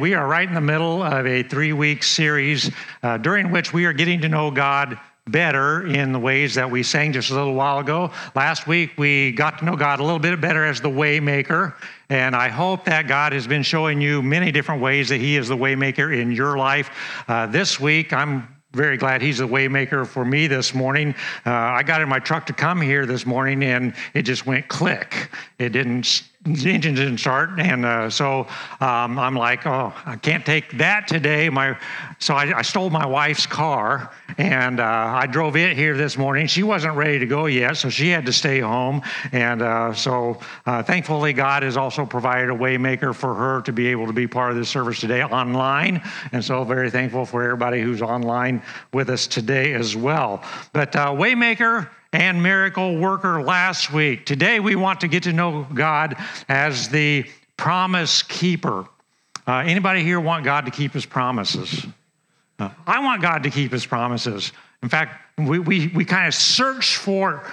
[0.00, 2.70] We are right in the middle of a three week series
[3.02, 6.82] uh, during which we are getting to know God better in the ways that we
[6.82, 8.10] sang just a little while ago.
[8.34, 11.74] Last week, we got to know God a little bit better as the waymaker.
[12.08, 15.48] And I hope that God has been showing you many different ways that He is
[15.48, 16.88] the waymaker in your life.
[17.28, 21.14] Uh, this week, I'm very glad he's the waymaker for me this morning.
[21.44, 24.68] Uh, I got in my truck to come here this morning and it just went
[24.68, 25.28] click.
[25.58, 28.46] It didn't the engine didn't start, and uh, so
[28.80, 31.50] um, I'm like, oh, I can't take that today.
[31.50, 31.76] My,
[32.18, 36.46] so I, I stole my wife's car, and uh, I drove it here this morning.
[36.46, 39.02] She wasn't ready to go yet, so she had to stay home.
[39.32, 43.88] And uh, so, uh, thankfully, God has also provided a waymaker for her to be
[43.88, 46.02] able to be part of this service today online.
[46.32, 48.62] And so, very thankful for everybody who's online
[48.94, 50.42] with us today as well.
[50.72, 54.26] But uh, waymaker and miracle worker last week.
[54.26, 56.16] Today, we want to get to know God
[56.48, 57.24] as the
[57.56, 58.86] promise keeper.
[59.46, 61.86] Uh, anybody here want God to keep his promises?
[62.58, 64.52] Uh, I want God to keep his promises.
[64.82, 67.44] In fact, we, we, we kind of search for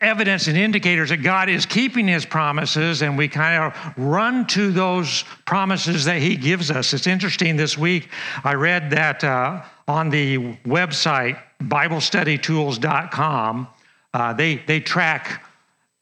[0.00, 4.70] evidence and indicators that God is keeping his promises, and we kind of run to
[4.70, 6.94] those promises that he gives us.
[6.94, 8.08] It's interesting this week,
[8.44, 13.68] I read that uh, on the website, BibleStudyTools.com,
[14.18, 15.44] uh, they, they track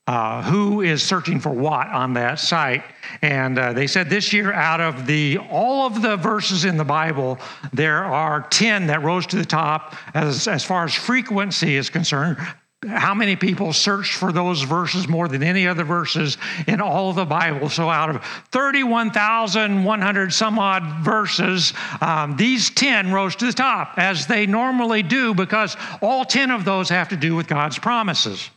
[0.06, 2.84] uh, who is searching for what on that site.
[3.22, 6.84] And uh, they said this year, out of the all of the verses in the
[6.84, 7.39] Bible,
[7.72, 12.39] there are 10 that rose to the top as, as far as frequency is concerned.
[12.86, 17.16] How many people searched for those verses more than any other verses in all of
[17.16, 17.70] the Bible?
[17.70, 18.22] So, out of
[18.53, 21.72] 31,100 some odd verses,
[22.03, 26.66] um, these 10 rose to the top, as they normally do, because all 10 of
[26.66, 28.50] those have to do with God's promises.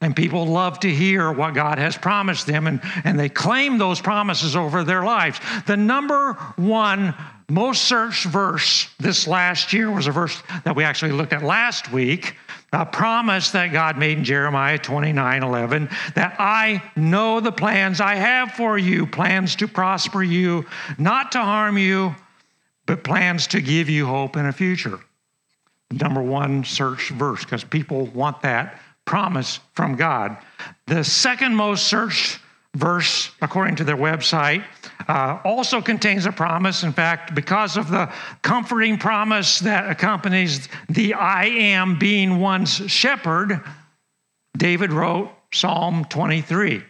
[0.00, 4.00] And people love to hear what God has promised them, and, and they claim those
[4.00, 5.40] promises over their lives.
[5.66, 7.14] The number one
[7.50, 11.92] most searched verse this last year was a verse that we actually looked at last
[11.92, 12.36] week,
[12.72, 18.14] a promise that God made in Jeremiah 29 11, that I know the plans I
[18.14, 20.66] have for you, plans to prosper you,
[20.98, 22.14] not to harm you,
[22.86, 25.00] but plans to give you hope and a future.
[25.90, 30.36] Number one search verse, because people want that promise from God.
[30.86, 32.38] The second most searched
[32.74, 34.64] verse, according to their website,
[35.08, 36.82] uh, also contains a promise.
[36.82, 43.60] In fact, because of the comforting promise that accompanies the I am being one's shepherd,
[44.56, 46.82] David wrote Psalm 23.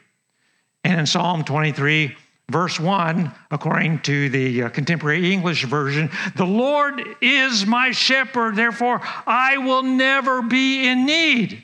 [0.84, 2.14] And in Psalm 23,
[2.50, 9.00] verse 1, according to the uh, contemporary English version, the Lord is my shepherd, therefore
[9.26, 11.62] I will never be in need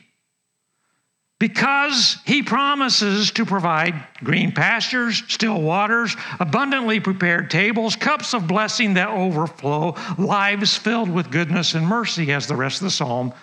[1.39, 8.95] because he promises to provide green pastures, still waters, abundantly prepared tables, cups of blessing
[8.95, 13.35] that overflow, lives filled with goodness and mercy, as the rest of the psalm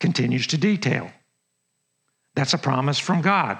[0.00, 1.10] continues to detail.
[2.34, 3.58] That's a promise from God.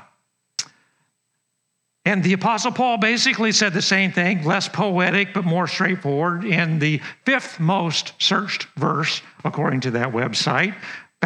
[2.04, 6.78] And the Apostle Paul basically said the same thing, less poetic, but more straightforward, in
[6.78, 10.76] the fifth most searched verse, according to that website,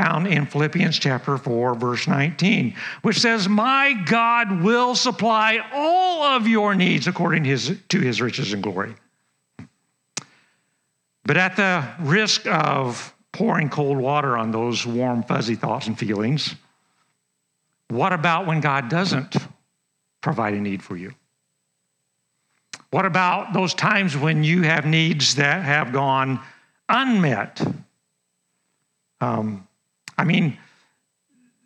[0.00, 6.48] found in Philippians chapter 4, verse 19, which says, My God will supply all of
[6.48, 8.94] your needs according to his, to his riches and glory.
[11.24, 16.54] But at the risk of pouring cold water on those warm, fuzzy thoughts and feelings,
[17.88, 19.36] what about when God doesn't
[20.22, 21.12] provide a need for you?
[22.90, 26.40] What about those times when you have needs that have gone
[26.88, 27.60] unmet?
[29.20, 29.66] Um,
[30.20, 30.58] I mean,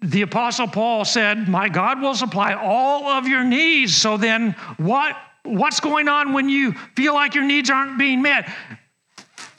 [0.00, 3.96] the Apostle Paul said, My God will supply all of your needs.
[3.96, 8.48] So then, what, what's going on when you feel like your needs aren't being met?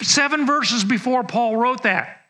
[0.01, 2.21] Seven verses before Paul wrote that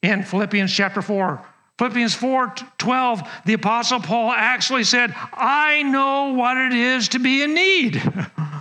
[0.00, 1.44] in Philippians chapter 4.
[1.76, 7.42] Philippians 4 12, the Apostle Paul actually said, I know what it is to be
[7.42, 8.00] in need.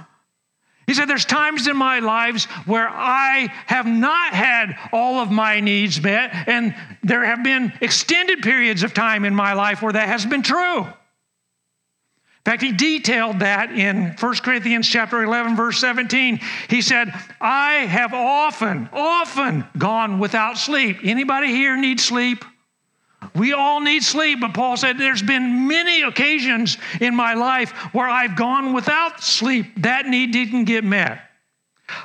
[0.87, 5.59] He said, There's times in my lives where I have not had all of my
[5.59, 10.07] needs met, and there have been extended periods of time in my life where that
[10.07, 10.81] has been true.
[12.45, 16.39] In fact, he detailed that in 1 Corinthians chapter 11 verse 17.
[16.69, 17.11] He said,
[17.41, 22.45] "I have often, often gone without sleep." Anybody here need sleep?
[23.33, 28.07] We all need sleep, but Paul said there's been many occasions in my life where
[28.07, 29.67] I've gone without sleep.
[29.77, 31.21] That need didn't get met.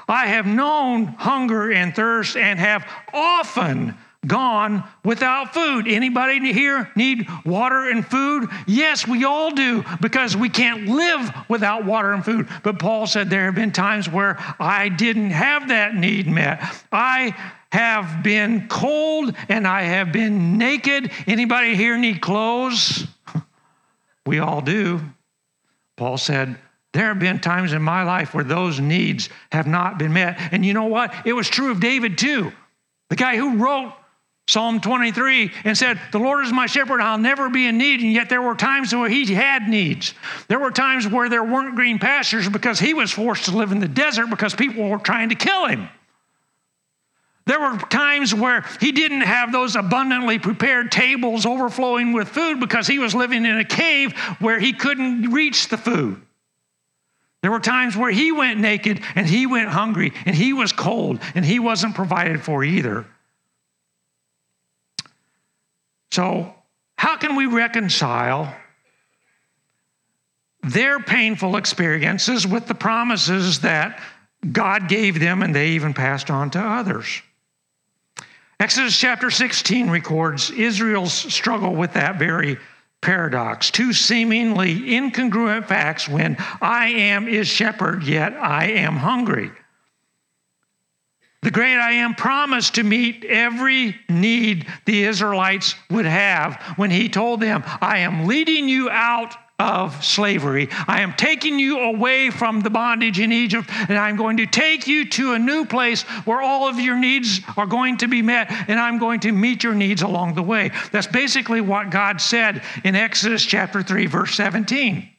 [0.08, 3.96] I have known hunger and thirst and have often
[4.26, 5.88] gone without food.
[5.88, 8.48] Anybody here need water and food?
[8.66, 12.48] Yes, we all do because we can't live without water and food.
[12.62, 16.60] But Paul said there have been times where I didn't have that need met.
[16.92, 17.34] I
[17.72, 21.10] have been cold and I have been naked.
[21.26, 23.06] Anybody here need clothes?
[24.26, 25.00] We all do.
[25.96, 26.56] Paul said,
[26.92, 30.38] there have been times in my life where those needs have not been met.
[30.52, 31.14] And you know what?
[31.24, 32.52] It was true of David too.
[33.08, 33.92] The guy who wrote
[34.48, 38.00] Psalm 23 and said, The Lord is my shepherd, I'll never be in need.
[38.00, 40.14] And yet there were times where he had needs.
[40.48, 43.78] There were times where there weren't green pastures because he was forced to live in
[43.78, 45.88] the desert because people were trying to kill him.
[47.46, 52.86] There were times where he didn't have those abundantly prepared tables overflowing with food because
[52.86, 56.20] he was living in a cave where he couldn't reach the food.
[57.42, 61.20] There were times where he went naked and he went hungry and he was cold
[61.34, 63.06] and he wasn't provided for either.
[66.12, 66.54] So,
[66.96, 68.54] how can we reconcile
[70.62, 74.02] their painful experiences with the promises that
[74.52, 77.22] God gave them and they even passed on to others?
[78.60, 82.58] Exodus chapter 16 records Israel's struggle with that very
[83.00, 83.70] paradox.
[83.70, 89.50] Two seemingly incongruent facts when I am is shepherd, yet I am hungry.
[91.40, 97.08] The great I am promised to meet every need the Israelites would have when he
[97.08, 100.68] told them, I am leading you out of slavery.
[100.88, 104.86] I am taking you away from the bondage in Egypt, and I'm going to take
[104.86, 108.50] you to a new place where all of your needs are going to be met,
[108.68, 110.70] and I'm going to meet your needs along the way.
[110.92, 115.10] That's basically what God said in Exodus chapter 3, verse 17.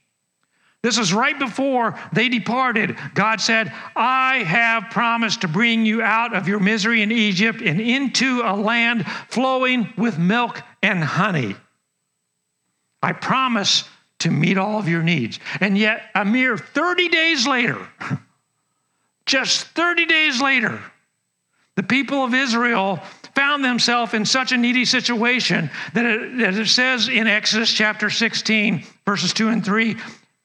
[0.81, 2.97] This is right before they departed.
[3.13, 7.79] God said, I have promised to bring you out of your misery in Egypt and
[7.79, 11.55] into a land flowing with milk and honey.
[13.03, 13.83] I promise
[14.21, 15.39] to meet all of your needs.
[15.59, 17.87] And yet, a mere 30 days later,
[19.25, 20.79] just 30 days later,
[21.75, 22.99] the people of Israel
[23.35, 28.09] found themselves in such a needy situation that it, that it says in Exodus chapter
[28.09, 29.95] 16, verses 2 and 3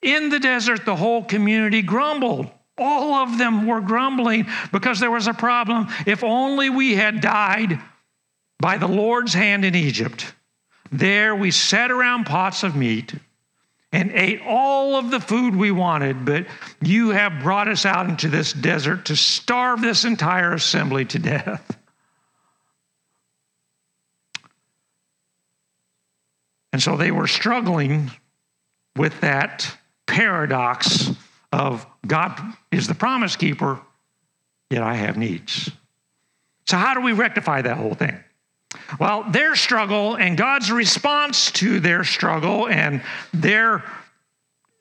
[0.03, 2.49] in the desert, the whole community grumbled.
[2.79, 5.89] All of them were grumbling because there was a problem.
[6.07, 7.81] If only we had died
[8.61, 10.33] by the Lord's hand in Egypt.
[10.93, 13.15] There we sat around pots of meat
[13.97, 16.45] and ate all of the food we wanted, but
[16.83, 21.79] you have brought us out into this desert to starve this entire assembly to death.
[26.75, 28.11] And so they were struggling
[28.97, 29.67] with that
[30.07, 31.11] paradox
[31.51, 32.39] of God
[32.71, 33.81] is the promise keeper,
[34.69, 35.71] yet I have needs.
[36.67, 38.23] So, how do we rectify that whole thing?
[38.99, 43.03] Well, their struggle and God's response to their struggle and
[43.33, 43.85] their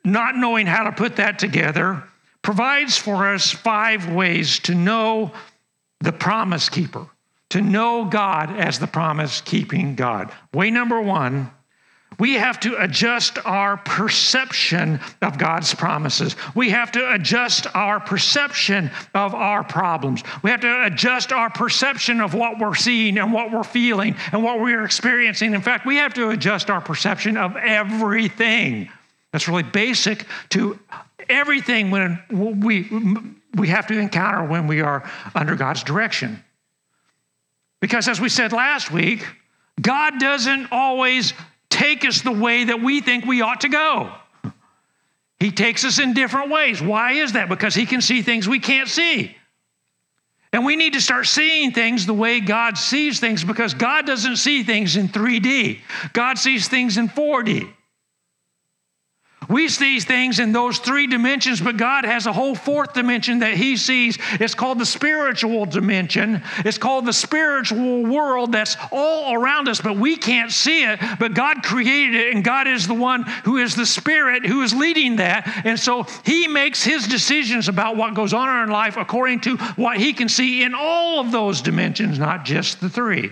[0.04, 2.04] not knowing how to put that together
[2.42, 5.32] provides for us five ways to know
[6.00, 7.08] the promise keeper,
[7.50, 10.32] to know God as the promise keeping God.
[10.54, 11.52] Way number one
[12.18, 16.36] we have to adjust our perception of God's promises.
[16.56, 20.24] We have to adjust our perception of our problems.
[20.42, 24.44] We have to adjust our perception of what we're seeing and what we're feeling and
[24.44, 25.54] what we're experiencing.
[25.54, 28.90] In fact, we have to adjust our perception of everything.
[29.32, 30.80] That's really basic to
[31.28, 32.90] everything when we,
[33.56, 36.42] we have to encounter when we are under God's direction.
[37.82, 39.28] Because as we said last week,
[39.82, 41.34] God doesn't always
[41.70, 44.12] take us the way that we think we ought to go.
[45.40, 46.82] He takes us in different ways.
[46.82, 47.50] Why is that?
[47.50, 49.36] Because He can see things we can't see.
[50.54, 54.38] And we need to start seeing things the way God sees things because God doesn't
[54.38, 55.82] see things in 3D,
[56.14, 57.75] God sees things in 4D.
[59.50, 63.56] We see things in those three dimensions, but God has a whole fourth dimension that
[63.56, 64.18] He sees.
[64.34, 66.42] It's called the spiritual dimension.
[66.60, 71.00] It's called the spiritual world that's all around us, but we can't see it.
[71.20, 74.74] But God created it, and God is the one who is the Spirit who is
[74.74, 75.66] leading that.
[75.66, 79.58] And so He makes His decisions about what goes on in our life according to
[79.76, 83.32] what He can see in all of those dimensions, not just the three.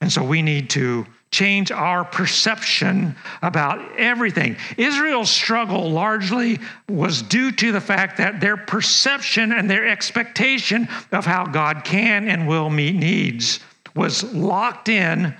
[0.00, 4.56] And so we need to change our perception about everything.
[4.76, 11.26] Israel's struggle largely was due to the fact that their perception and their expectation of
[11.26, 13.60] how God can and will meet needs
[13.94, 15.34] was locked in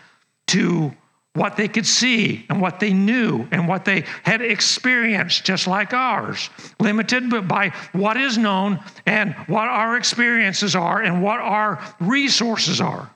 [0.49, 0.93] to
[1.35, 5.93] what they could see and what they knew and what they had experienced, just like
[5.93, 6.49] ours.
[6.81, 13.11] Limited by what is known and what our experiences are and what our resources are.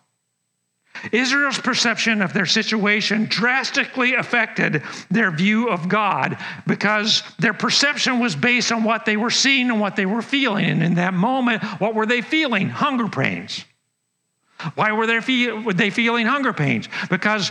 [1.12, 8.36] Israel's perception of their situation drastically affected their view of God because their perception was
[8.36, 10.66] based on what they were seeing and what they were feeling.
[10.66, 12.68] And in that moment, what were they feeling?
[12.68, 13.64] Hunger pains.
[14.74, 16.88] Why were they, were they feeling hunger pains?
[17.08, 17.50] Because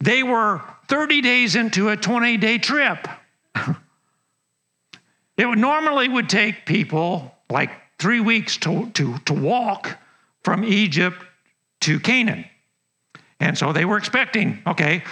[0.00, 3.08] they were 30 days into a 20 day trip.
[5.36, 9.98] it would normally would take people like three weeks to, to, to walk
[10.42, 11.24] from Egypt
[11.80, 12.44] to Canaan.
[13.42, 15.02] And so they were expecting, okay,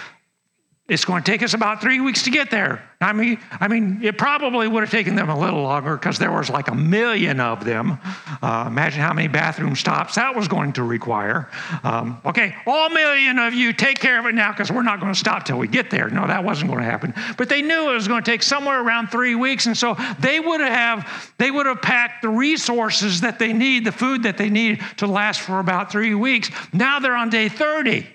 [0.91, 2.83] it's going to take us about three weeks to get there.
[2.99, 6.33] I mean, I mean, it probably would have taken them a little longer because there
[6.33, 7.97] was like a million of them.
[8.41, 11.49] Uh, imagine how many bathroom stops that was going to require.
[11.83, 15.13] Um, okay, all million of you, take care of it now because we're not going
[15.13, 16.09] to stop till we get there.
[16.09, 17.13] No, that wasn't going to happen.
[17.37, 20.41] But they knew it was going to take somewhere around three weeks, and so they
[20.41, 24.49] would have they would have packed the resources that they need, the food that they
[24.49, 26.51] need to last for about three weeks.
[26.73, 28.07] Now they're on day thirty.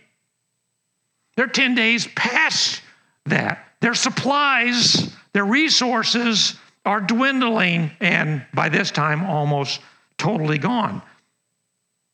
[1.37, 2.81] They're 10 days past
[3.26, 3.62] that.
[3.81, 9.81] Their supplies, their resources are dwindling, and by this time, almost
[10.19, 11.02] totally gone.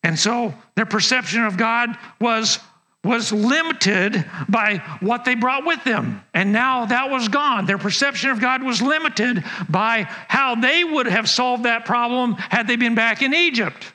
[0.02, 2.58] And so their perception of God was,
[3.04, 6.22] was limited by what they brought with them.
[6.34, 7.66] And now that was gone.
[7.66, 12.66] Their perception of God was limited by how they would have solved that problem had
[12.66, 13.92] they been back in Egypt.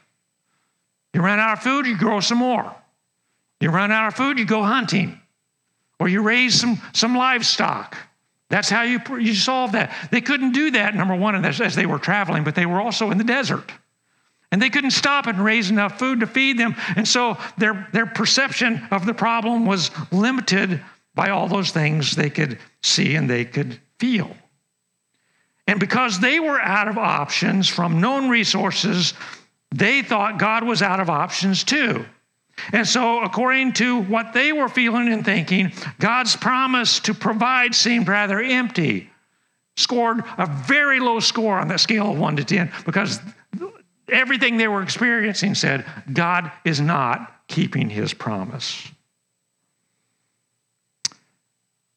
[1.13, 2.73] You ran out of food, you grow some more.
[3.59, 5.19] You run out of food, you go hunting.
[5.99, 7.97] Or you raise some, some livestock.
[8.49, 9.93] That's how you, you solve that.
[10.11, 13.17] They couldn't do that, number one, as they were traveling, but they were also in
[13.17, 13.71] the desert.
[14.51, 16.75] And they couldn't stop and raise enough food to feed them.
[16.95, 20.81] And so their, their perception of the problem was limited
[21.15, 24.33] by all those things they could see and they could feel.
[25.67, 29.13] And because they were out of options from known resources,
[29.71, 32.05] they thought God was out of options too.
[32.71, 38.07] And so, according to what they were feeling and thinking, God's promise to provide seemed
[38.07, 39.09] rather empty.
[39.75, 43.19] Scored a very low score on that scale of one to 10 because
[44.09, 48.87] everything they were experiencing said God is not keeping his promise.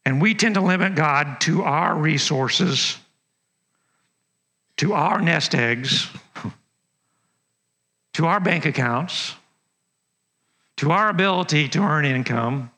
[0.05, 2.99] And we tend to limit God to our resources,
[4.77, 6.11] to our nest eggs,
[8.15, 9.35] to our bank accounts
[10.81, 12.71] to our ability to earn income.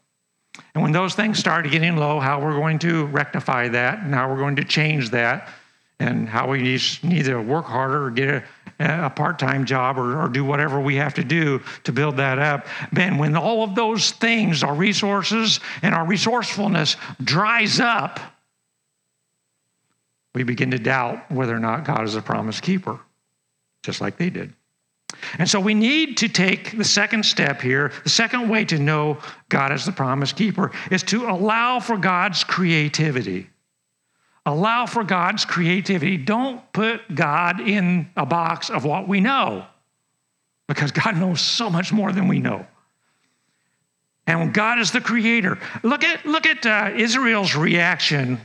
[0.75, 4.29] And when those things start getting low, how we're going to rectify that and how
[4.29, 5.49] we're going to change that
[6.01, 8.29] and how we need, to work harder or get
[8.81, 12.17] a, a part time job or, or, do whatever we have to do to build
[12.17, 12.67] that up.
[12.93, 18.19] Ben, when all of those things, our resources and our resourcefulness dries up,
[20.35, 22.99] we begin to doubt whether or not God is a promise keeper,
[23.85, 24.53] just like they did.
[25.39, 27.93] And so we need to take the second step here.
[28.05, 32.45] The second way to know God as the promise keeper is to allow for God's
[32.45, 33.49] creativity.
[34.45, 36.17] Allow for God's creativity.
[36.17, 39.67] Don't put God in a box of what we know,
[40.67, 42.67] because God knows so much more than we know.
[44.27, 45.59] And God is the creator.
[45.83, 48.41] Look at, look at uh, Israel's reaction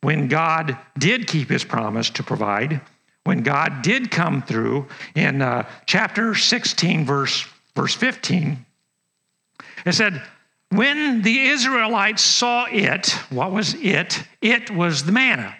[0.00, 2.80] when God did keep his promise to provide
[3.24, 8.64] when God did come through in uh, chapter 16, verse, verse 15,
[9.84, 10.22] it said,
[10.70, 14.22] When the Israelites saw it, what was it?
[14.40, 15.54] It was the manna.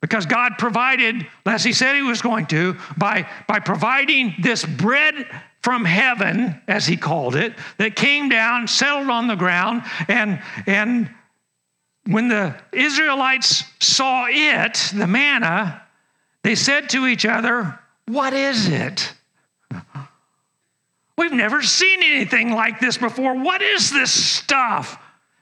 [0.00, 5.26] Because God provided, as He said He was going to, by, by providing this bread
[5.62, 11.10] from heaven, as He called it, that came down, settled on the ground, and, and
[12.06, 15.82] when the Israelites saw it, the manna,
[16.42, 19.12] they said to each other, What is it?
[21.16, 23.34] We've never seen anything like this before.
[23.34, 24.98] What is this stuff?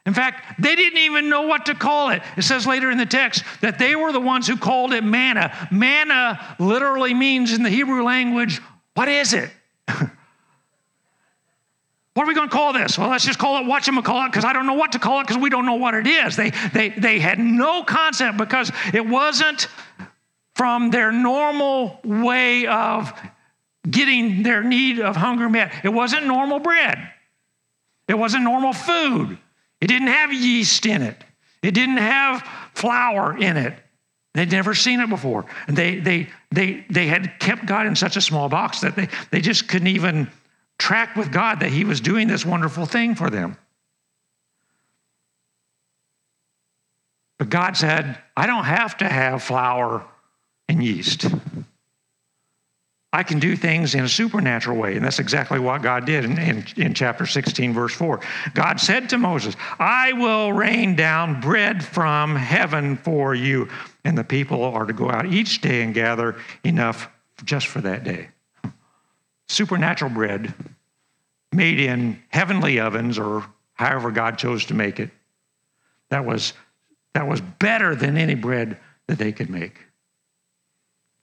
[0.06, 2.22] In fact, they didn't even know what to call it.
[2.36, 5.54] It says later in the text that they were the ones who called it manna.
[5.70, 8.60] Manna literally means in the Hebrew language,
[8.94, 9.50] what is it?
[12.18, 12.98] What are we going to call this?
[12.98, 15.40] Well, let's just call it whatchamacallit because I don't know what to call it because
[15.40, 16.34] we don't know what it is.
[16.34, 19.68] They, they, they had no concept because it wasn't
[20.58, 23.12] from their normal way of
[23.88, 25.72] getting their need of hunger met.
[25.84, 26.98] It wasn't normal bread.
[28.08, 29.38] It wasn't normal food.
[29.80, 31.22] It didn't have yeast in it.
[31.62, 32.42] It didn't have
[32.74, 33.72] flour in it.
[34.34, 35.46] They'd never seen it before.
[35.68, 39.08] And they, they, they, they had kept God in such a small box that they,
[39.30, 40.28] they just couldn't even
[40.76, 43.56] track with God that He was doing this wonderful thing for them.
[47.38, 50.04] But God said, I don't have to have flour
[50.68, 51.26] and yeast.
[53.12, 54.94] I can do things in a supernatural way.
[54.94, 58.20] And that's exactly what God did in, in, in, chapter 16, verse 4.
[58.52, 63.68] God said to Moses, I will rain down bread from heaven for you.
[64.04, 67.08] And the people are to go out each day and gather enough
[67.44, 68.28] just for that day.
[69.48, 70.52] Supernatural bread
[71.50, 75.10] made in heavenly ovens or however God chose to make it.
[76.10, 76.52] That was,
[77.14, 79.87] that was better than any bread that they could make.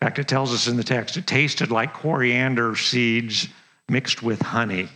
[0.02, 3.48] In fact, it tells us in the text it tasted like coriander seeds
[3.88, 4.90] mixed with honey.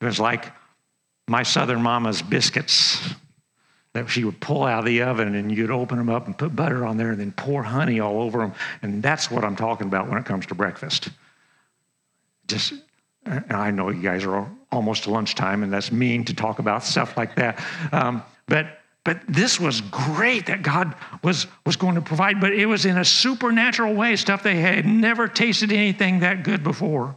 [0.00, 0.52] It was like
[1.28, 3.14] my southern mama's biscuits
[3.92, 6.54] that she would pull out of the oven and you'd open them up and put
[6.54, 8.52] butter on there and then pour honey all over them.
[8.82, 11.10] And that's what I'm talking about when it comes to breakfast.
[12.46, 12.74] Just,
[13.24, 16.84] and I know you guys are almost to lunchtime and that's mean to talk about
[16.84, 17.62] stuff like that.
[17.92, 22.66] Um, but but this was great that God was, was going to provide, but it
[22.66, 27.16] was in a supernatural way, stuff they had never tasted anything that good before.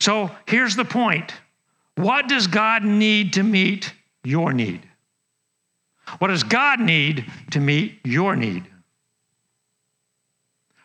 [0.00, 1.34] So here's the point
[1.96, 3.92] What does God need to meet
[4.24, 4.82] your need?
[6.18, 8.64] What does God need to meet your need?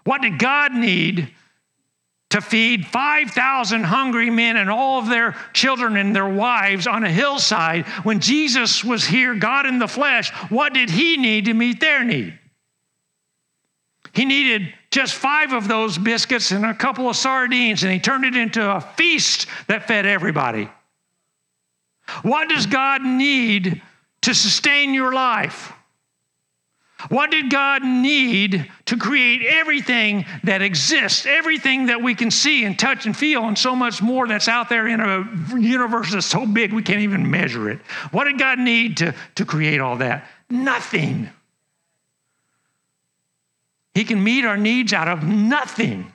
[0.03, 1.33] What did God need
[2.31, 7.09] to feed 5,000 hungry men and all of their children and their wives on a
[7.09, 7.85] hillside.
[8.03, 12.03] When Jesus was here, God in the flesh, what did he need to meet their
[12.03, 12.37] need?
[14.13, 18.23] He needed just five of those biscuits and a couple of sardines, and he turned
[18.23, 20.69] it into a feast that fed everybody.
[22.21, 23.81] What does God need
[24.21, 25.73] to sustain your life?
[27.09, 32.77] What did God need to create everything that exists, everything that we can see and
[32.77, 36.45] touch and feel, and so much more that's out there in a universe that's so
[36.45, 37.79] big we can't even measure it?
[38.11, 40.27] What did God need to, to create all that?
[40.49, 41.29] Nothing.
[43.93, 46.11] He can meet our needs out of nothing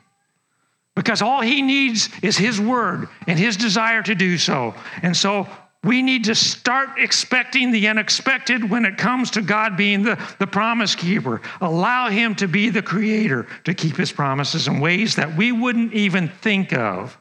[0.94, 4.74] because all He needs is His word and His desire to do so.
[5.02, 5.48] And so
[5.82, 10.46] we need to start expecting the unexpected when it comes to God being the, the
[10.46, 11.40] promise keeper.
[11.62, 15.94] Allow Him to be the creator to keep His promises in ways that we wouldn't
[15.94, 17.18] even think of.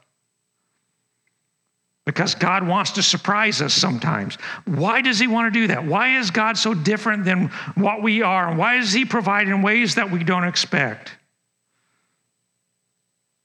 [2.06, 4.36] Because God wants to surprise us sometimes.
[4.66, 5.86] Why does He want to do that?
[5.86, 8.50] Why is God so different than what we are?
[8.50, 11.14] And why does He provide in ways that we don't expect?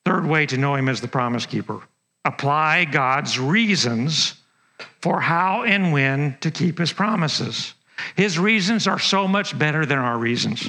[0.04, 1.82] Third way to know Him as the promise keeper
[2.24, 4.40] apply God's reasons
[5.00, 7.74] for how and when to keep his promises.
[8.16, 10.68] His reasons are so much better than our reasons.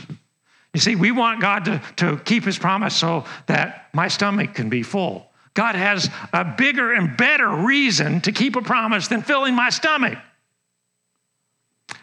[0.73, 4.69] You see, we want God to, to keep his promise so that my stomach can
[4.69, 5.31] be full.
[5.53, 10.17] God has a bigger and better reason to keep a promise than filling my stomach.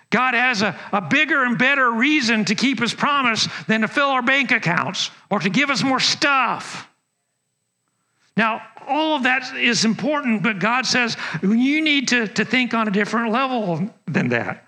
[0.08, 4.08] God has a, a bigger and better reason to keep his promise than to fill
[4.08, 6.88] our bank accounts or to give us more stuff.
[8.36, 12.88] Now, all of that is important, but God says you need to, to think on
[12.88, 14.66] a different level than that,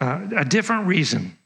[0.00, 1.36] uh, a different reason.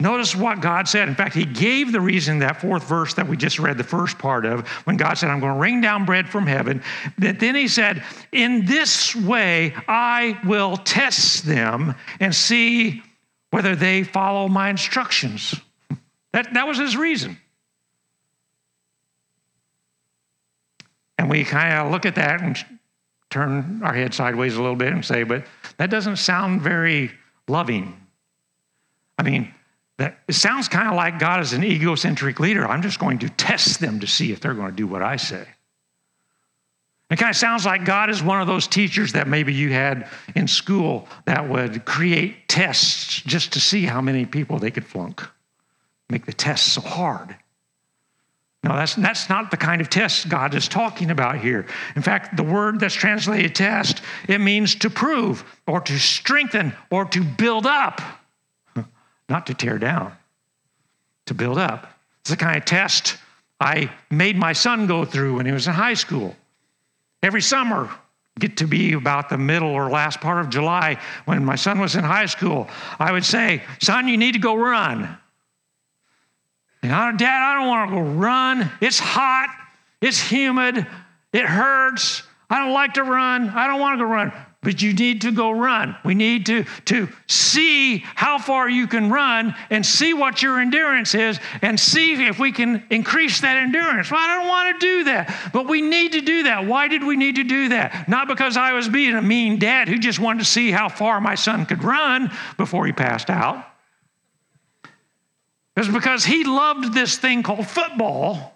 [0.00, 1.08] Notice what God said.
[1.08, 4.18] In fact, He gave the reason that fourth verse that we just read, the first
[4.18, 6.82] part of, when God said, I'm going to rain down bread from heaven.
[7.18, 13.02] That then He said, In this way I will test them and see
[13.50, 15.54] whether they follow my instructions.
[16.32, 17.38] That, that was His reason.
[21.18, 22.56] And we kind of look at that and
[23.30, 25.44] turn our head sideways a little bit and say, but
[25.78, 27.10] that doesn't sound very
[27.48, 28.00] loving.
[29.18, 29.52] I mean,
[29.98, 32.66] that it sounds kind of like God is an egocentric leader.
[32.66, 35.16] I'm just going to test them to see if they're going to do what I
[35.16, 35.46] say.
[37.10, 40.08] It kind of sounds like God is one of those teachers that maybe you had
[40.34, 45.22] in school that would create tests just to see how many people they could flunk,
[46.08, 47.36] make the tests so hard.
[48.64, 51.66] No, that's, that's not the kind of test God is talking about here.
[51.96, 57.04] In fact, the word that's translated test, it means to prove or to strengthen or
[57.04, 58.00] to build up,
[59.28, 60.14] not to tear down,
[61.26, 61.94] to build up.
[62.22, 63.18] It's the kind of test
[63.60, 66.34] I made my son go through when he was in high school.
[67.22, 67.90] Every summer,
[68.38, 71.96] get to be about the middle or last part of July when my son was
[71.96, 75.18] in high school, I would say, Son, you need to go run.
[76.90, 78.70] Oh, dad, I don't want to go run.
[78.80, 79.48] It's hot.
[80.00, 80.86] It's humid.
[81.32, 82.22] It hurts.
[82.50, 83.48] I don't like to run.
[83.48, 84.32] I don't want to go run.
[84.62, 85.94] But you need to go run.
[86.04, 91.14] We need to, to see how far you can run and see what your endurance
[91.14, 94.10] is and see if we can increase that endurance.
[94.10, 96.66] Well, I don't want to do that, but we need to do that.
[96.66, 98.08] Why did we need to do that?
[98.08, 101.20] Not because I was being a mean dad who just wanted to see how far
[101.20, 103.66] my son could run before he passed out.
[105.76, 108.54] It was because he loved this thing called football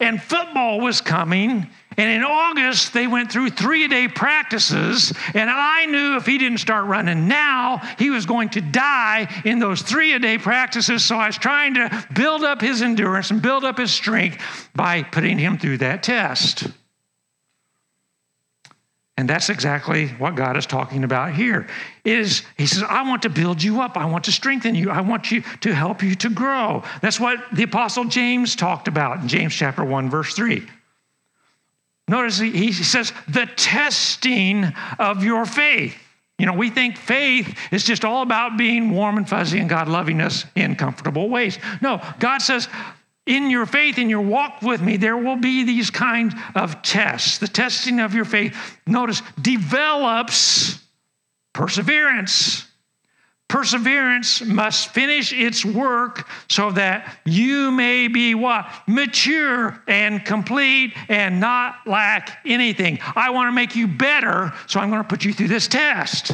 [0.00, 1.68] and football was coming.
[1.96, 5.12] And in August, they went through three day practices.
[5.34, 9.58] And I knew if he didn't start running now, he was going to die in
[9.58, 11.04] those three a day practices.
[11.04, 15.02] So I was trying to build up his endurance and build up his strength by
[15.02, 16.66] putting him through that test.
[19.18, 21.66] And that's exactly what God is talking about here.
[22.04, 23.96] Is he says, I want to build you up.
[23.96, 24.90] I want to strengthen you.
[24.90, 26.82] I want you to help you to grow.
[27.00, 30.66] That's what the apostle James talked about in James chapter 1 verse 3.
[32.08, 35.96] Notice he says the testing of your faith.
[36.38, 39.88] You know, we think faith is just all about being warm and fuzzy and God
[39.88, 41.58] loving us in comfortable ways.
[41.80, 42.68] No, God says
[43.26, 47.38] in your faith, in your walk with me, there will be these kinds of tests.
[47.38, 50.78] The testing of your faith, notice, develops
[51.52, 52.66] perseverance.
[53.48, 58.68] Perseverance must finish its work so that you may be what?
[58.88, 62.98] Mature and complete and not lack anything.
[63.14, 66.32] I want to make you better, so I'm going to put you through this test.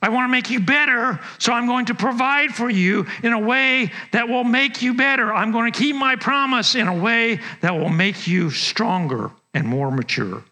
[0.00, 3.38] I want to make you better, so I'm going to provide for you in a
[3.38, 5.32] way that will make you better.
[5.32, 9.66] I'm going to keep my promise in a way that will make you stronger and
[9.66, 10.44] more mature.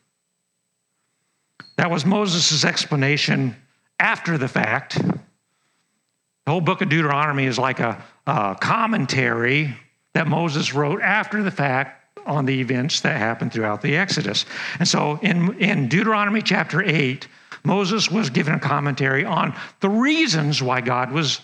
[1.77, 3.55] That was Moses' explanation
[4.01, 4.95] after the fact.
[4.95, 9.77] The whole book of Deuteronomy is like a, a commentary
[10.15, 14.47] that Moses wrote after the fact on the events that happened throughout the Exodus.
[14.79, 17.29] And so in, in Deuteronomy chapter 8,
[17.67, 21.41] Moses was given a commentary on the reasons why God was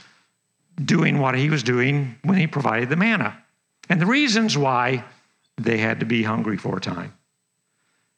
[0.82, 3.36] doing what he was doing when he provided the manna
[3.88, 5.04] and the reasons why
[5.60, 7.12] they had to be hungry for a time.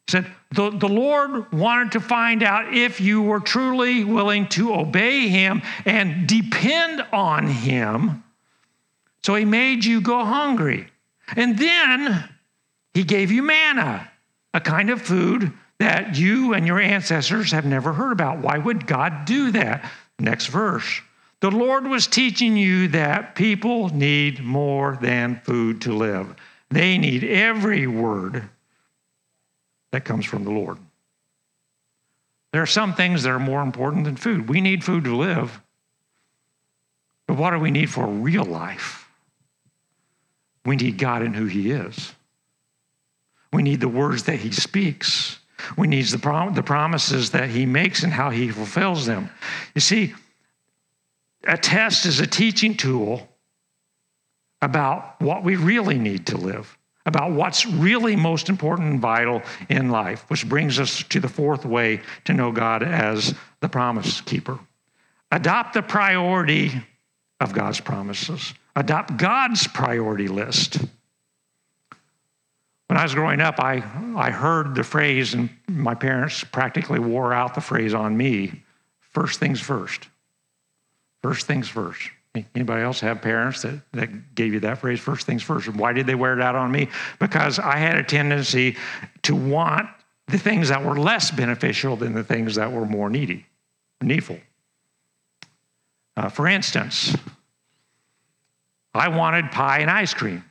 [0.05, 4.75] He said, the, the Lord wanted to find out if you were truly willing to
[4.75, 8.23] obey him and depend on him.
[9.23, 10.87] So he made you go hungry.
[11.35, 12.29] And then
[12.93, 14.11] he gave you manna,
[14.53, 18.39] a kind of food that you and your ancestors have never heard about.
[18.39, 19.89] Why would God do that?
[20.19, 21.01] Next verse.
[21.41, 26.33] The Lord was teaching you that people need more than food to live.
[26.69, 28.49] They need every word
[29.91, 30.77] that comes from the Lord.
[32.51, 34.47] There are some things that are more important than food.
[34.47, 35.61] We need food to live.
[37.27, 39.09] But what do we need for real life?
[40.65, 42.13] We need God and who He is.
[43.51, 45.39] We need the words that He speaks.
[45.77, 49.29] We need the, prom- the promises that he makes and how he fulfills them.
[49.73, 50.13] You see,
[51.43, 53.27] a test is a teaching tool
[54.61, 59.89] about what we really need to live, about what's really most important and vital in
[59.89, 64.59] life, which brings us to the fourth way to know God as the promise keeper.
[65.31, 66.71] Adopt the priority
[67.39, 70.79] of God's promises, adopt God's priority list.
[72.87, 73.83] When I was growing up, I,
[74.15, 78.63] I heard the phrase, and my parents practically wore out the phrase on me
[78.99, 80.07] first things first.
[81.23, 82.09] First things first.
[82.53, 85.67] Anybody else have parents that, that gave you that phrase, first things first?
[85.67, 86.89] And why did they wear it out on me?
[87.17, 88.75] Because I had a tendency
[89.23, 89.87] to want
[90.27, 93.45] the things that were less beneficial than the things that were more needy,
[94.01, 94.39] needful.
[96.17, 97.15] Uh, for instance,
[98.93, 100.43] I wanted pie and ice cream.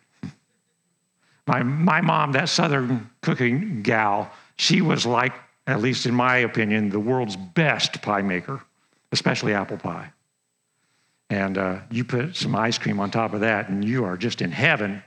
[1.46, 5.32] My, my mom, that Southern cooking gal, she was like,
[5.66, 8.62] at least in my opinion, the world's best pie maker,
[9.12, 10.10] especially apple pie.
[11.30, 14.42] And uh, you put some ice cream on top of that, and you are just
[14.42, 15.02] in heaven.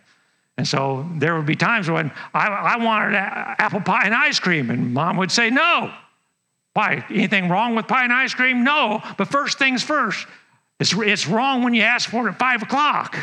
[0.58, 4.70] And so there would be times when I, I wanted apple pie and ice cream,
[4.70, 5.94] and mom would say, No.
[6.74, 7.04] Why?
[7.10, 8.64] Anything wrong with pie and ice cream?
[8.64, 9.02] No.
[9.18, 10.28] But first things first.
[10.80, 13.18] It's, it's wrong when you ask for it at five o'clock.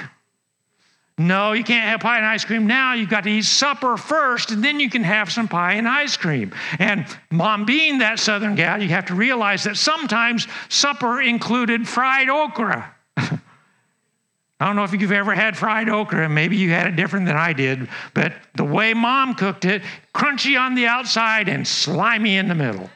[1.16, 2.94] No, you can't have pie and ice cream now.
[2.94, 6.16] You've got to eat supper first, and then you can have some pie and ice
[6.16, 6.52] cream.
[6.80, 12.28] And mom, being that southern gal, you have to realize that sometimes supper included fried
[12.28, 12.92] okra.
[13.16, 17.26] I don't know if you've ever had fried okra, and maybe you had it different
[17.26, 22.38] than I did, but the way mom cooked it, crunchy on the outside and slimy
[22.38, 22.90] in the middle.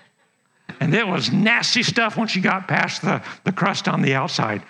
[0.80, 4.62] And it was nasty stuff once you got past the, the crust on the outside.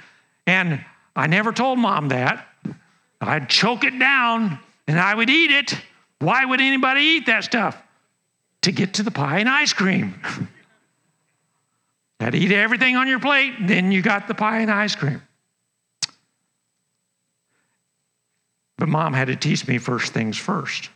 [0.47, 0.85] And
[1.17, 2.48] I never told mom that.
[3.21, 5.75] I'd choke it down and I would eat it.
[6.21, 7.81] Why would anybody eat that stuff?
[8.63, 10.21] to get to the pie and ice cream.
[12.21, 15.23] had to eat everything on your plate, then you got the pie and ice cream.
[18.77, 20.91] But mom had to teach me first things first.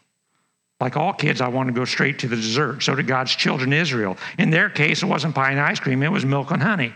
[0.80, 2.82] Like all kids, I want to go straight to the dessert.
[2.82, 4.16] So did God's children, Israel.
[4.38, 6.92] In their case, it wasn't pie and ice cream, it was milk and honey.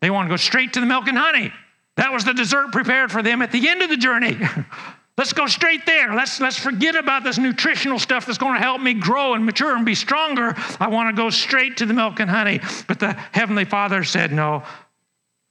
[0.00, 1.52] They want to go straight to the milk and honey.
[1.96, 4.36] That was the dessert prepared for them at the end of the journey.
[5.18, 6.14] let's go straight there.
[6.14, 9.74] Let's, let's forget about this nutritional stuff that's going to help me grow and mature
[9.74, 10.54] and be stronger.
[10.78, 12.60] I want to go straight to the milk and honey.
[12.86, 14.62] But the Heavenly Father said, no,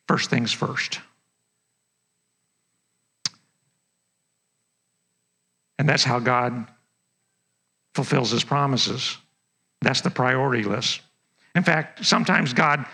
[0.08, 1.00] first things first.
[5.80, 6.68] And that's how God
[7.96, 9.18] fulfills his promises.
[9.82, 11.02] That's the priority list.
[11.56, 12.86] In fact, sometimes God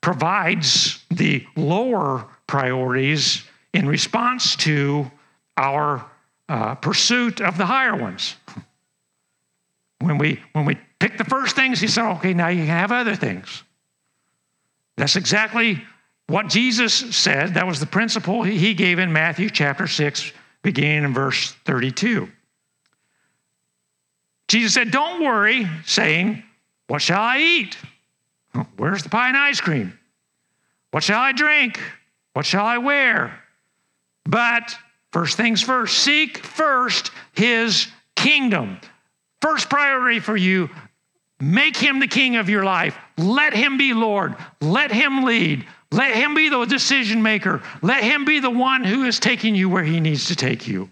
[0.00, 5.08] provides the lower priorities in response to
[5.56, 6.04] our
[6.48, 8.34] uh, pursuit of the higher ones.
[10.00, 12.90] When we, when we pick the first things, he said, okay, now you can have
[12.90, 13.62] other things.
[14.96, 15.84] That's exactly
[16.26, 17.54] what Jesus said.
[17.54, 20.32] That was the principle he gave in Matthew chapter 6,
[20.62, 22.28] beginning in verse 32.
[24.48, 26.42] Jesus said, Don't worry, saying,
[26.86, 27.76] What shall I eat?
[28.76, 29.98] Where's the pie and ice cream?
[30.90, 31.78] What shall I drink?
[32.32, 33.38] What shall I wear?
[34.24, 34.74] But
[35.12, 38.78] first things first, seek first his kingdom.
[39.40, 40.68] First priority for you,
[41.40, 42.96] make him the king of your life.
[43.16, 44.34] Let him be Lord.
[44.60, 45.66] Let him lead.
[45.90, 47.62] Let him be the decision maker.
[47.80, 50.90] Let him be the one who is taking you where he needs to take you.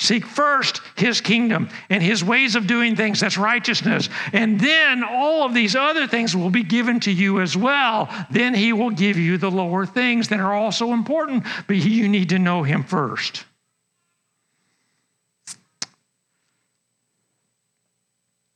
[0.00, 3.20] Seek first his kingdom and his ways of doing things.
[3.20, 4.08] That's righteousness.
[4.32, 8.08] And then all of these other things will be given to you as well.
[8.30, 12.30] Then he will give you the lower things that are also important, but you need
[12.30, 13.44] to know him first.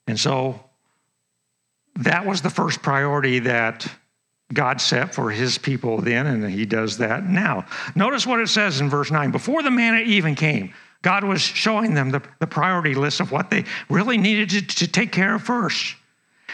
[0.07, 0.59] And so
[1.97, 3.87] that was the first priority that
[4.51, 7.67] God set for his people then, and he does that now.
[7.95, 10.73] Notice what it says in verse 9 before the manna even came.
[11.05, 14.89] God was showing them the, the priority list of what they really needed to, to
[14.89, 15.97] take care of first.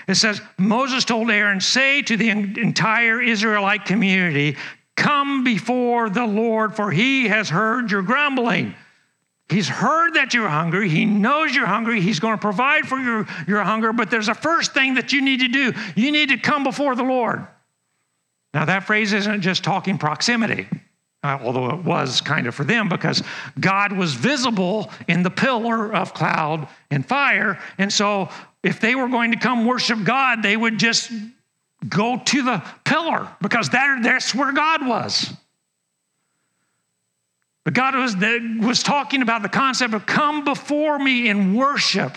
[0.08, 4.56] It says, Moses told Aaron, Say to the entire Israelite community,
[4.96, 8.74] Come before the Lord, for he has heard your grumbling.
[9.48, 10.88] He's heard that you're hungry.
[10.88, 12.00] He knows you're hungry.
[12.00, 13.92] He's going to provide for your, your hunger.
[13.92, 16.96] But there's a first thing that you need to do you need to come before
[16.96, 17.46] the Lord.
[18.52, 20.66] Now, that phrase isn't just talking proximity
[21.22, 23.22] uh, although it was kind of for them because
[23.58, 27.58] God was visible in the pillar of cloud and fire.
[27.78, 28.30] And so
[28.62, 31.12] if they were going to come worship God, they would just
[31.88, 35.32] go to the pillar because that, that's where God was.
[37.64, 38.16] But God was,
[38.66, 42.16] was talking about the concept of come before me in worship.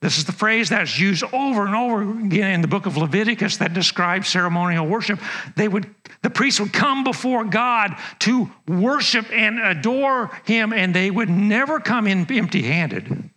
[0.00, 3.56] This is the phrase that's used over and over again in the book of Leviticus
[3.56, 5.18] that describes ceremonial worship.
[5.56, 5.92] They would,
[6.24, 11.78] the priests would come before God to worship and adore him, and they would never
[11.78, 13.30] come in empty handed.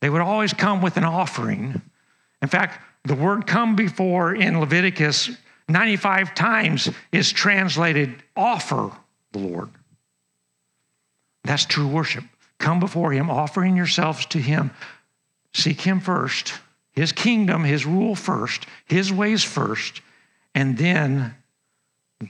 [0.00, 1.82] They would always come with an offering.
[2.40, 5.30] In fact, the word come before in Leviticus
[5.68, 8.90] 95 times is translated offer
[9.32, 9.68] the Lord.
[11.44, 12.24] That's true worship.
[12.58, 14.70] Come before him, offering yourselves to him
[15.52, 16.54] Seek Him first,
[16.92, 20.02] His kingdom, His rule first, His ways first,
[20.54, 21.34] and then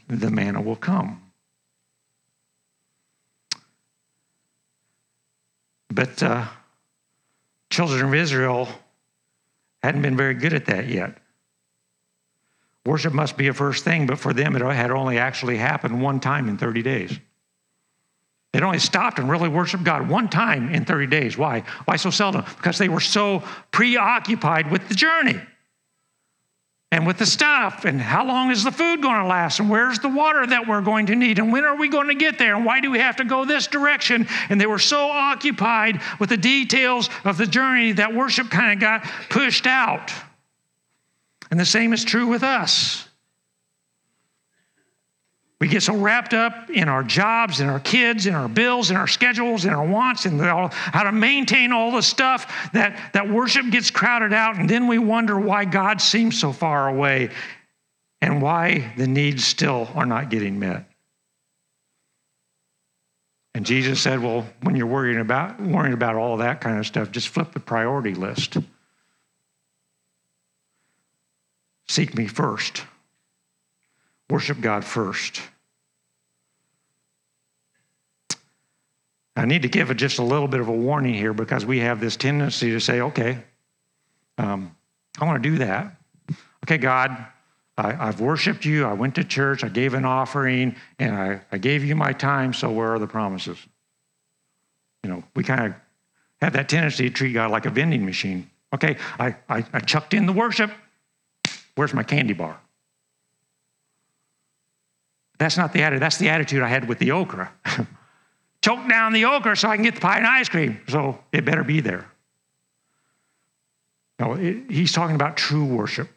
[0.09, 1.23] the manna will come.
[5.91, 6.47] But uh,
[7.71, 8.69] children of Israel
[9.83, 11.19] hadn't been very good at that yet.
[12.85, 16.21] Worship must be a first thing, but for them it had only actually happened one
[16.21, 17.19] time in 30 days.
[18.53, 21.37] They'd only stopped and really worshiped God one time in 30 days.
[21.37, 21.65] Why?
[21.85, 22.45] Why so seldom?
[22.57, 25.39] Because they were so preoccupied with the journey
[26.91, 29.99] and with the stuff and how long is the food going to last and where's
[29.99, 32.57] the water that we're going to need and when are we going to get there
[32.57, 34.27] and why do we have to go this direction?
[34.49, 38.81] And they were so occupied with the details of the journey that worship kind of
[38.81, 40.13] got pushed out.
[41.51, 43.08] And the same is true with us
[45.61, 48.97] we get so wrapped up in our jobs, in our kids, in our bills, in
[48.97, 53.69] our schedules, in our wants, and how to maintain all the stuff that, that worship
[53.71, 54.57] gets crowded out.
[54.57, 57.31] And then we wonder why God seems so far away
[58.21, 60.89] and why the needs still are not getting met.
[63.55, 67.11] And Jesus said, Well, when you're worrying about, worrying about all that kind of stuff,
[67.11, 68.59] just flip the priority list.
[71.89, 72.85] Seek me first.
[74.31, 75.41] Worship God first.
[79.37, 82.01] I need to give just a little bit of a warning here because we have
[82.01, 83.39] this tendency to say, okay,
[84.37, 84.75] um,
[85.21, 85.97] I want to do that.
[86.65, 87.25] Okay, God,
[87.77, 88.85] I, have worshiped you.
[88.85, 89.63] I went to church.
[89.63, 92.53] I gave an offering, and I, I gave you my time.
[92.53, 93.59] So where are the promises?
[95.05, 95.75] You know, we kind of
[96.43, 98.51] have that tendency to treat God like a vending machine.
[98.75, 100.73] Okay, I, I, I chucked in the worship.
[101.77, 102.59] Where's my candy bar?
[105.39, 106.03] That's not the attitude.
[106.03, 107.51] That's the attitude I had with the okra.
[108.63, 110.81] Choke down the okra so I can get the pie and ice cream.
[110.89, 112.11] So it better be there.
[114.19, 116.09] No, it, he's talking about true worship,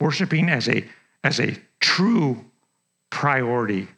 [0.00, 0.84] worshiping as a
[1.24, 2.44] as a true
[3.10, 3.88] priority.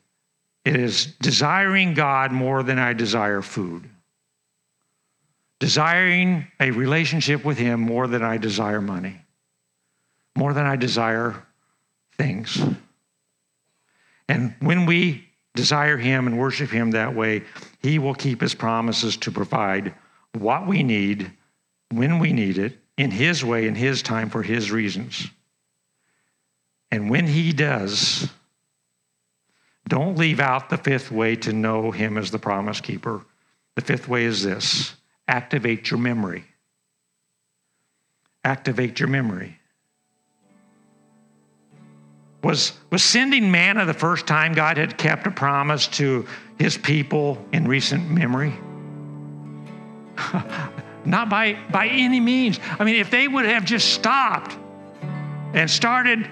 [0.65, 3.89] It is desiring God more than I desire food.
[5.61, 9.21] Desiring a relationship with Him more than I desire money,
[10.37, 11.43] more than I desire
[12.17, 12.59] things.
[14.29, 17.43] And when we desire Him and worship Him that way,
[17.81, 19.95] He will keep His promises to provide
[20.33, 21.31] what we need
[21.91, 25.29] when we need it in His way, in His time, for His reasons.
[26.91, 28.29] And when He does,
[29.89, 33.25] don't leave out the fifth way to know Him as the promise keeper.
[33.77, 34.95] The fifth way is this
[35.27, 36.45] activate your memory.
[38.45, 39.59] Activate your memory.
[42.45, 46.27] Was, was sending manna the first time God had kept a promise to
[46.59, 48.53] his people in recent memory?
[51.07, 52.61] Not by, by any means.
[52.79, 54.59] I mean, if they would have just stopped
[55.55, 56.29] and started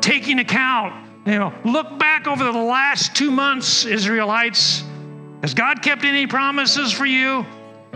[0.00, 4.84] taking account, you know, look back over the last two months, Israelites.
[5.42, 7.44] Has God kept any promises for you?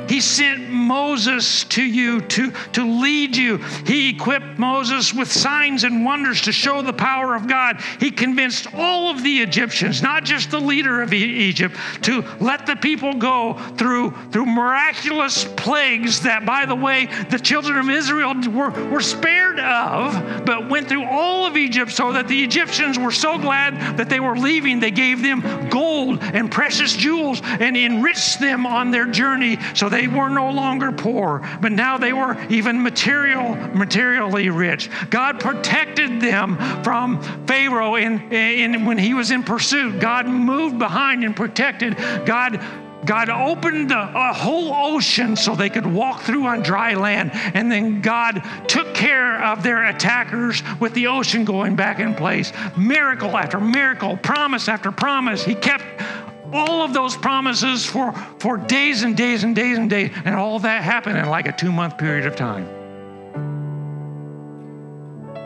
[0.09, 3.59] He sent Moses to you to, to lead you.
[3.87, 7.81] He equipped Moses with signs and wonders to show the power of God.
[8.01, 12.77] He convinced all of the Egyptians, not just the leader of Egypt, to let the
[12.77, 18.71] people go through, through miraculous plagues that, by the way, the children of Israel were,
[18.91, 23.39] were spared of, but went through all of Egypt so that the Egyptians were so
[23.39, 24.81] glad that they were leaving.
[24.81, 30.07] They gave them gold and precious jewels and enriched them on their journey so they
[30.07, 34.89] were no longer poor, but now they were even material, materially rich.
[35.11, 39.99] God protected them from Pharaoh in, in, when he was in pursuit.
[39.99, 41.97] God moved behind and protected.
[42.25, 42.65] God
[43.05, 47.31] God opened a whole ocean so they could walk through on dry land.
[47.33, 52.53] And then God took care of their attackers with the ocean going back in place.
[52.77, 55.45] Miracle after miracle, promise after promise.
[55.45, 55.85] He kept
[56.53, 60.59] all of those promises for, for days and days and days and days, and all
[60.61, 62.67] that happened in like a two month period of time.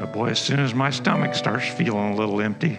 [0.01, 2.79] But boy, as soon as my stomach starts feeling a little empty,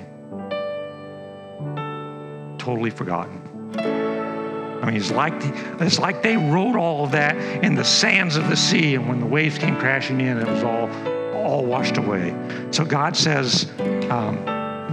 [2.58, 3.42] totally forgotten.
[3.78, 5.34] I mean, it's like,
[5.82, 9.22] it's like they wrote all of that in the sands of the sea, and when
[9.22, 10.90] the waves came crashing in, it was all,
[11.34, 12.36] all washed away.
[12.72, 13.72] So God says,
[14.10, 14.44] um,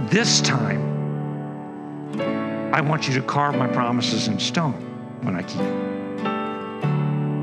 [0.09, 0.90] this time,
[2.73, 4.73] I want you to carve my promises in stone
[5.23, 5.59] when I keep.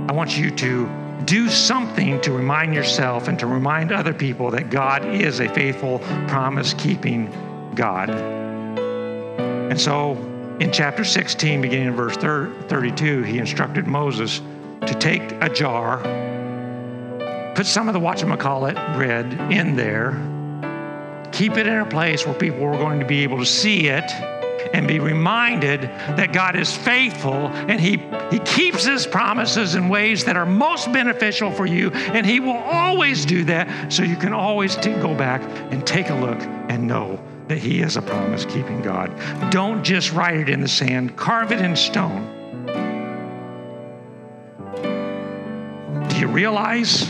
[0.08, 0.88] I want you to
[1.26, 5.98] do something to remind yourself and to remind other people that God is a faithful,
[6.28, 7.30] promise keeping
[7.74, 8.08] God.
[8.08, 10.12] And so
[10.60, 14.40] in chapter 16, beginning in verse 32, he instructed Moses
[14.86, 15.98] to take a jar,
[17.54, 20.12] put some of the whatchamacallit bread in there,
[21.32, 24.10] keep it in a place where people were going to be able to see it
[24.72, 30.24] and be reminded that God is faithful and He, he keeps His promises in ways
[30.24, 31.90] that are most beneficial for you.
[31.90, 33.92] And He will always do that.
[33.92, 35.42] So you can always t- go back
[35.72, 39.10] and take a look and know that He is a promise keeping God.
[39.50, 42.34] Don't just write it in the sand, carve it in stone.
[46.08, 47.04] Do you realize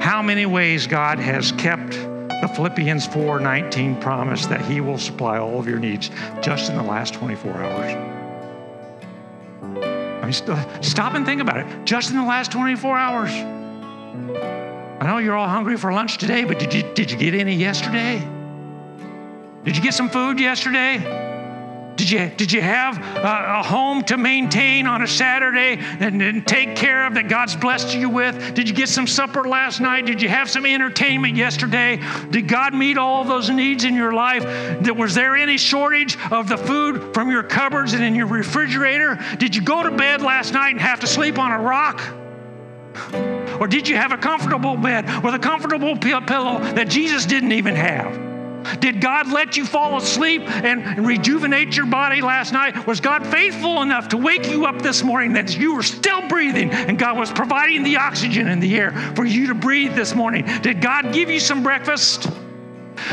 [0.00, 2.05] how many ways God has kept?
[2.40, 6.82] The Philippians 4:19 promise that he will supply all of your needs just in the
[6.82, 8.16] last 24 hours.
[9.82, 11.66] I mean, st- stop and think about it.
[11.84, 13.30] Just in the last 24 hours.
[15.00, 17.54] I know you're all hungry for lunch today, but did you, did you get any
[17.54, 18.18] yesterday?
[19.64, 21.25] Did you get some food yesterday?
[21.96, 26.46] Did you, did you have a, a home to maintain on a Saturday and, and,
[26.46, 28.54] take care of that God's blessed you with?
[28.54, 30.04] Did you get some supper last night?
[30.04, 31.98] Did you have some entertainment yesterday?
[32.30, 34.44] Did God meet all those needs in your life?
[34.96, 39.18] Was there any shortage of the food from your cupboards and in your refrigerator?
[39.38, 42.02] Did you go to bed last night and have to sleep on a rock?
[43.58, 47.74] Or did you have a comfortable bed with a comfortable pillow that Jesus didn't even
[47.74, 48.25] have?
[48.80, 52.86] Did God let you fall asleep and rejuvenate your body last night?
[52.86, 56.70] Was God faithful enough to wake you up this morning that you were still breathing
[56.70, 60.44] and God was providing the oxygen in the air for you to breathe this morning?
[60.62, 62.28] Did God give you some breakfast?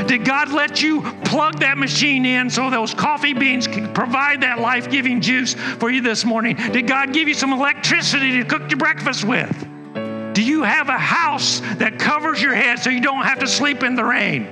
[0.08, 4.60] Did God let you plug that machine in so those coffee beans can provide that
[4.60, 6.56] life giving juice for you this morning?
[6.56, 9.52] Did God give you some electricity to cook your breakfast with?
[10.34, 13.84] Do you have a house that covers your head so you don't have to sleep
[13.84, 14.48] in the rain?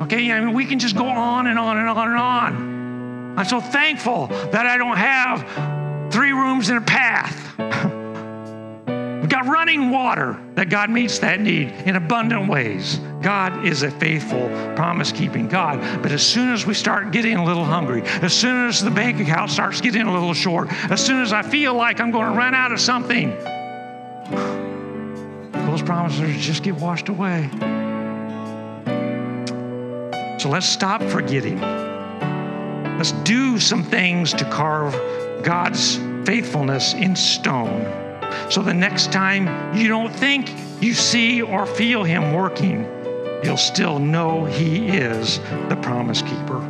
[0.00, 3.38] Okay, I mean, we can just go on and on and on and on.
[3.38, 7.58] I'm so thankful that I don't have three rooms and a path.
[9.20, 12.98] We've got running water that God meets that need in abundant ways.
[13.20, 16.02] God is a faithful, promise keeping God.
[16.02, 19.20] But as soon as we start getting a little hungry, as soon as the bank
[19.20, 22.38] account starts getting a little short, as soon as I feel like I'm going to
[22.38, 23.30] run out of something,
[25.66, 27.50] those promises just get washed away.
[30.40, 31.60] So let's stop forgetting.
[31.60, 34.94] Let's do some things to carve
[35.44, 37.84] God's faithfulness in stone.
[38.48, 42.84] So the next time you don't think you see or feel Him working,
[43.44, 46.60] you'll still know He is the promise keeper.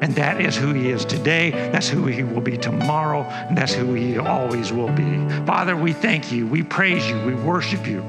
[0.00, 1.52] And that is who He is today.
[1.52, 3.22] That's who He will be tomorrow.
[3.22, 5.28] And that's who He always will be.
[5.46, 6.44] Father, we thank you.
[6.48, 7.20] We praise you.
[7.20, 8.02] We worship you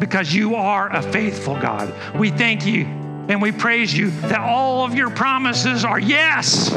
[0.00, 1.94] because you are a faithful God.
[2.18, 2.99] We thank you
[3.30, 6.68] and we praise you that all of your promises are yes.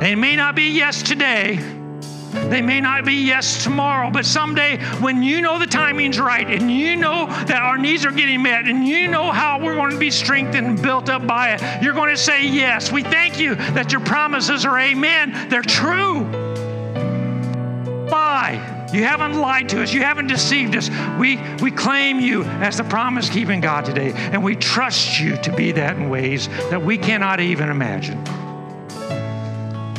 [0.00, 1.56] They may not be yes today,
[2.48, 6.70] they may not be yes tomorrow, but someday when you know the timing's right and
[6.70, 9.98] you know that our needs are getting met and you know how we're going to
[9.98, 12.92] be strengthened and built up by it, you're going to say yes.
[12.92, 15.48] We thank you that your promises are amen.
[15.48, 16.22] They're true.
[18.08, 18.77] Bye.
[18.92, 19.92] You haven't lied to us.
[19.92, 20.88] You haven't deceived us.
[21.18, 25.52] We, we claim you as the promise keeping God today, and we trust you to
[25.54, 28.18] be that in ways that we cannot even imagine.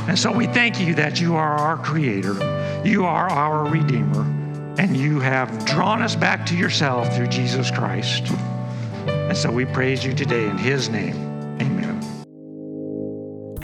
[0.07, 2.33] And so we thank you that you are our creator,
[2.83, 4.21] you are our redeemer,
[4.79, 8.31] and you have drawn us back to yourself through Jesus Christ.
[9.05, 11.28] And so we praise you today in his name.